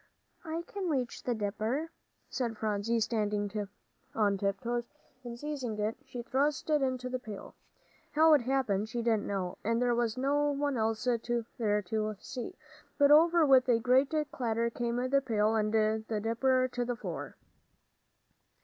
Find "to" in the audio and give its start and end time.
11.83-12.15, 16.71-16.83